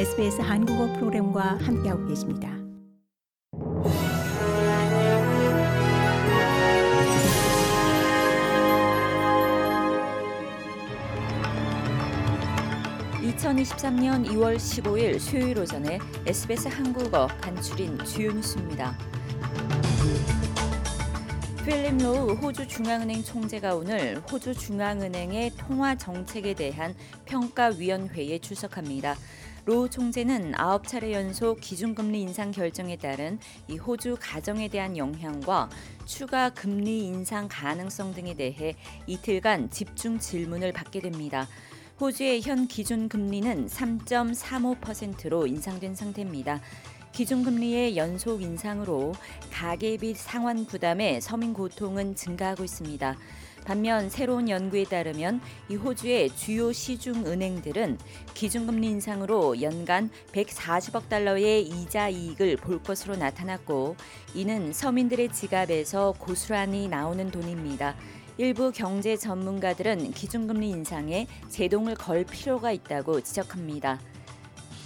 SBS 0.00 0.40
한국어 0.40 0.90
프로그램과 0.94 1.58
함께하고 1.60 2.06
계십니다. 2.06 2.48
(2023년 13.20 14.26
2월 14.28 14.56
15일) 14.56 15.18
수요일 15.18 15.58
오전에 15.58 15.98
SBS 16.26 16.68
한국어 16.68 17.26
간추린 17.42 17.98
주요 18.06 18.32
뉴스입니다. 18.32 18.96
필립 21.70 21.98
로우 21.98 22.32
호주 22.32 22.66
중앙은행 22.66 23.22
총재가 23.22 23.76
오늘 23.76 24.18
호주 24.18 24.54
중앙은행의 24.56 25.52
통화 25.56 25.94
정책에 25.94 26.52
대한 26.52 26.96
평가위원회에 27.26 28.40
출석합니다. 28.40 29.14
로우 29.66 29.88
총재는 29.88 30.54
아홉 30.56 30.88
차례 30.88 31.12
연속 31.12 31.60
기준금리 31.60 32.22
인상 32.22 32.50
결정에 32.50 32.96
따른 32.96 33.38
이 33.68 33.76
호주 33.76 34.16
가정에 34.18 34.66
대한 34.66 34.96
영향과 34.96 35.70
추가 36.06 36.50
금리 36.50 37.04
인상 37.04 37.46
가능성 37.48 38.14
등에 38.14 38.34
대해 38.34 38.74
이틀간 39.06 39.70
집중 39.70 40.18
질문을 40.18 40.72
받게 40.72 40.98
됩니다. 40.98 41.46
호주의 42.00 42.40
현 42.40 42.66
기준 42.66 43.10
금리는 43.10 43.66
3.35%로 43.66 45.46
인상된 45.46 45.94
상태입니다. 45.94 46.62
기준금리의 47.12 47.94
연속 47.98 48.40
인상으로 48.40 49.12
가계비 49.52 50.14
상환 50.14 50.64
부담에 50.64 51.20
서민 51.20 51.52
고통은 51.52 52.14
증가하고 52.14 52.64
있습니다. 52.64 53.18
반면 53.66 54.08
새로운 54.08 54.48
연구에 54.48 54.84
따르면 54.84 55.42
이 55.68 55.74
호주의 55.74 56.30
주요 56.30 56.72
시중 56.72 57.26
은행들은 57.26 57.98
기준금리 58.32 58.86
인상으로 58.86 59.60
연간 59.60 60.08
140억 60.32 61.10
달러의 61.10 61.66
이자 61.66 62.08
이익을 62.08 62.56
볼 62.56 62.82
것으로 62.82 63.16
나타났고 63.16 63.96
이는 64.34 64.72
서민들의 64.72 65.34
지갑에서 65.34 66.14
고스란히 66.18 66.88
나오는 66.88 67.30
돈입니다. 67.30 67.94
일부 68.38 68.72
경제 68.72 69.16
전문가들은 69.16 70.12
기준금리 70.12 70.70
인상에 70.70 71.26
제동을 71.48 71.94
걸 71.94 72.24
필요가 72.24 72.72
있다고 72.72 73.20
지적합니다. 73.20 74.00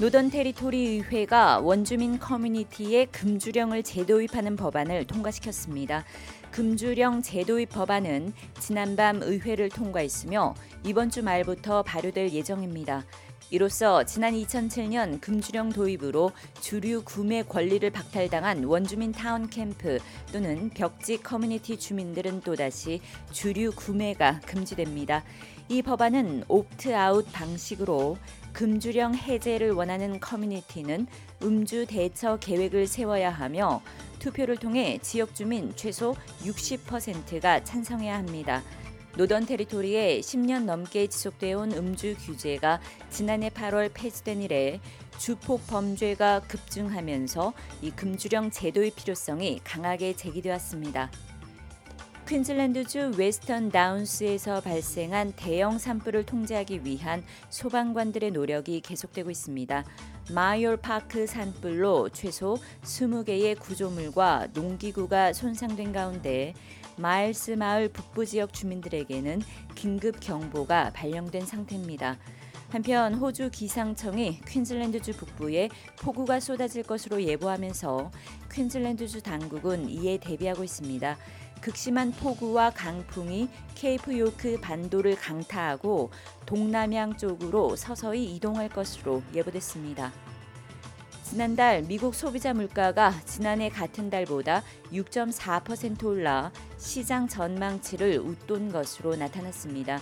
노던 0.00 0.30
테리토리 0.30 0.88
의회가 0.88 1.60
원주민 1.60 2.18
커뮤니티에 2.18 3.04
금주령을 3.06 3.84
제도입하는 3.84 4.56
법안을 4.56 5.06
통과시켰습니다. 5.06 6.04
금주령 6.50 7.22
제도입 7.22 7.68
법안은 7.68 8.32
지난밤 8.58 9.22
의회를 9.22 9.68
통과했으며 9.68 10.54
이번 10.84 11.10
주 11.10 11.22
말부터 11.22 11.84
발효될 11.84 12.32
예정입니다. 12.32 13.04
이로써 13.50 14.04
지난 14.04 14.34
2007년 14.34 15.20
금주령 15.20 15.70
도입으로 15.70 16.32
주류 16.60 17.02
구매 17.04 17.42
권리를 17.42 17.88
박탈당한 17.90 18.64
원주민 18.64 19.12
타운 19.12 19.48
캠프 19.48 19.98
또는 20.32 20.70
벽지 20.70 21.18
커뮤니티 21.18 21.78
주민들은 21.78 22.40
또다시 22.40 23.00
주류 23.32 23.72
구매가 23.72 24.40
금지됩니다. 24.46 25.22
이 25.68 25.82
법안은 25.82 26.44
opt-out 26.48 27.26
방식으로 27.32 28.18
금주령 28.52 29.14
해제를 29.14 29.72
원하는 29.72 30.20
커뮤니티는 30.20 31.06
음주 31.42 31.86
대처 31.86 32.38
계획을 32.38 32.86
세워야 32.86 33.30
하며 33.30 33.82
투표를 34.18 34.56
통해 34.56 34.98
지역 35.02 35.34
주민 35.34 35.74
최소 35.76 36.14
60%가 36.42 37.62
찬성해야 37.64 38.16
합니다. 38.16 38.62
노던 39.16 39.46
테리토리에 39.46 40.18
10년 40.20 40.64
넘게 40.64 41.06
지속되어 41.06 41.58
온 41.60 41.72
음주 41.72 42.16
규제가 42.18 42.80
지난해 43.10 43.48
8월 43.48 43.92
폐지된 43.94 44.42
이래 44.42 44.80
주폭 45.18 45.64
범죄가 45.68 46.40
급증하면서 46.40 47.52
이 47.82 47.92
금주령 47.92 48.50
제도의 48.50 48.90
필요성이 48.90 49.60
강하게 49.62 50.16
제기되었습니다. 50.16 51.10
퀸즐랜드주 52.26 53.12
웨스턴 53.18 53.70
다운스에서 53.70 54.62
발생한 54.62 55.34
대형 55.36 55.76
산불을 55.76 56.24
통제하기 56.24 56.82
위한 56.84 57.22
소방관들의 57.50 58.30
노력이 58.30 58.80
계속되고 58.80 59.30
있습니다. 59.30 59.84
마이올 60.32 60.78
파크 60.78 61.26
산불로 61.26 62.08
최소 62.08 62.56
20개의 62.82 63.58
구조물과 63.60 64.48
농기구가 64.54 65.34
손상된 65.34 65.92
가운데 65.92 66.54
마일스 66.96 67.52
마을 67.52 67.90
북부 67.90 68.24
지역 68.24 68.54
주민들에게는 68.54 69.42
긴급 69.74 70.18
경보가 70.20 70.92
발령된 70.94 71.44
상태입니다. 71.44 72.16
한편 72.70 73.14
호주 73.14 73.50
기상청이 73.50 74.40
퀸즐랜드주 74.48 75.12
북부에 75.12 75.68
폭우가 76.00 76.40
쏟아질 76.40 76.82
것으로 76.84 77.22
예보하면서 77.22 78.10
퀸즐랜드주 78.50 79.22
당국은 79.22 79.88
이에 79.90 80.18
대비하고 80.18 80.64
있습니다. 80.64 81.16
극심한 81.60 82.12
폭우와 82.12 82.70
강풍이 82.70 83.48
케이프 83.74 84.18
요크 84.18 84.60
반도를 84.60 85.16
강타하고 85.16 86.10
동남양 86.46 87.16
쪽으로 87.16 87.76
서서히 87.76 88.34
이동할 88.36 88.68
것으로 88.68 89.22
예보됐습니다. 89.34 90.12
지난달 91.24 91.82
미국 91.88 92.14
소비자 92.14 92.52
물가가 92.52 93.12
지난해 93.24 93.70
같은 93.70 94.10
달보다 94.10 94.62
6.4% 94.92 96.04
올라 96.04 96.52
시장 96.76 97.26
전망치를 97.26 98.18
웃돈 98.18 98.70
것으로 98.70 99.16
나타났습니다. 99.16 100.00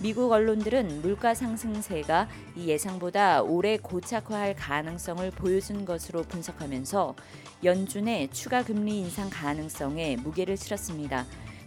미국 0.00 0.32
언론들은 0.32 1.02
물가 1.02 1.34
상승세가 1.34 2.26
이 2.56 2.68
예상보다 2.68 3.42
올해 3.42 3.76
고착화할 3.76 4.56
가능성을 4.56 5.30
보여준 5.32 5.84
것으로 5.84 6.22
분석하면서 6.22 7.14
연준의 7.62 8.30
추가 8.30 8.64
금리 8.64 8.98
인상 8.98 9.28
가능성에 9.28 10.16
무게를 10.16 10.56
실었습니다. 10.56 11.26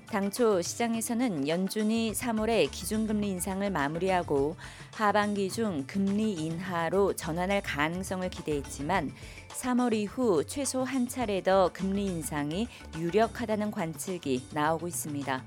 당초 0.09 0.61
시장에서는 0.61 1.47
연준이 1.47 2.13
3월에 2.13 2.69
기준금리 2.71 3.27
인상을 3.29 3.69
마무리하고 3.69 4.55
하반기 4.93 5.49
중 5.49 5.83
금리 5.88 6.33
인하로 6.33 7.13
전환할 7.13 7.61
가능성을 7.61 8.29
기대했지만 8.29 9.11
3월 9.49 9.93
이후 9.93 10.43
최소 10.45 10.83
한 10.83 11.07
차례 11.07 11.41
더 11.41 11.71
금리 11.73 12.05
인상이 12.05 12.67
유력하다는 12.97 13.71
관측이 13.71 14.49
나오고 14.53 14.88
있습니다. 14.88 15.43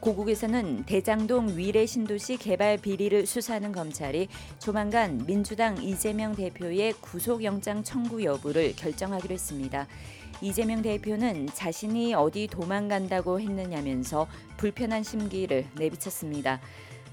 고국에서는 0.00 0.84
대장동 0.84 1.56
위례 1.56 1.86
신도시 1.86 2.36
개발 2.36 2.76
비리를 2.76 3.26
수사하는 3.26 3.72
검찰이 3.72 4.28
조만간 4.58 5.24
민주당 5.26 5.82
이재명 5.82 6.34
대표의 6.34 6.92
구속영장 7.00 7.82
청구 7.84 8.22
여부를 8.22 8.76
결정하기로 8.76 9.32
했습니다. 9.32 9.86
이재명 10.44 10.82
대표는 10.82 11.46
자신이 11.54 12.12
어디 12.12 12.46
도망간다고 12.48 13.40
했느냐면서 13.40 14.26
불편한 14.58 15.02
심기를 15.02 15.64
내비쳤습니다. 15.78 16.60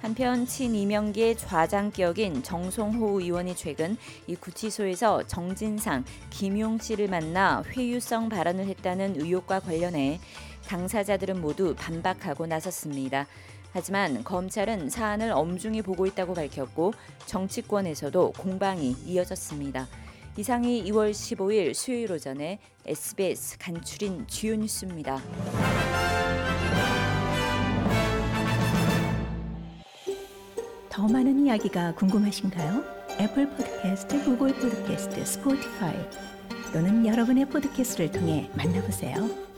한편 0.01 0.45
친이명계 0.45 1.37
좌장격인 1.37 2.43
정송호 2.43 3.21
의원이 3.21 3.55
최근 3.55 3.95
이 4.27 4.35
구치소에서 4.35 5.27
정진상, 5.27 6.03
김용 6.29 6.77
씨를 6.77 7.07
만나 7.07 7.63
회유성 7.67 8.27
발언을 8.27 8.65
했다는 8.65 9.21
의혹과 9.21 9.61
관련해 9.61 10.19
당사자들은 10.67 11.39
모두 11.39 11.73
반박하고 11.77 12.47
나섰습니다. 12.47 13.27
하지만 13.71 14.25
검찰은 14.25 14.89
사안을 14.89 15.31
엄중히 15.31 15.81
보고 15.81 16.05
있다고 16.05 16.33
밝혔고 16.33 16.93
정치권에서도 17.27 18.33
공방이 18.33 18.97
이어졌습니다. 19.05 19.87
이상이 20.37 20.83
2월 20.85 21.11
15일 21.11 21.73
수요일 21.73 22.11
오전에 22.13 22.59
SBS 22.85 23.57
간추린 23.57 24.25
주요 24.27 24.55
뉴스입니다. 24.55 25.21
더 30.89 31.07
많은 31.07 31.45
이야기가 31.45 31.95
궁금하신가요? 31.95 32.83
Apple 33.19 33.49
Podcast, 33.49 34.23
Google 34.23 34.53
Podcast, 34.53 35.25
Spotify 35.25 35.95
또는 36.71 37.05
여러분의 37.05 37.45
podcast를 37.45 38.11
통해 38.11 38.49
만나보세요. 38.55 39.50